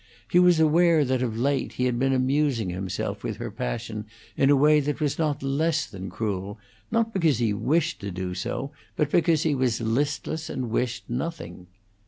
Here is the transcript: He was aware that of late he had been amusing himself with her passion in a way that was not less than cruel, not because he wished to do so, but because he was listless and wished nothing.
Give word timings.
He 0.31 0.39
was 0.39 0.59
aware 0.59 1.05
that 1.05 1.21
of 1.21 1.37
late 1.37 1.73
he 1.73 1.85
had 1.85 1.99
been 1.99 2.11
amusing 2.11 2.71
himself 2.71 3.23
with 3.23 3.37
her 3.37 3.51
passion 3.51 4.05
in 4.35 4.49
a 4.49 4.55
way 4.55 4.79
that 4.79 4.99
was 4.99 5.19
not 5.19 5.43
less 5.43 5.85
than 5.85 6.09
cruel, 6.09 6.57
not 6.89 7.13
because 7.13 7.37
he 7.37 7.53
wished 7.53 7.99
to 7.99 8.09
do 8.09 8.33
so, 8.33 8.71
but 8.95 9.11
because 9.11 9.43
he 9.43 9.53
was 9.53 9.79
listless 9.79 10.49
and 10.49 10.71
wished 10.71 11.07
nothing. 11.07 11.67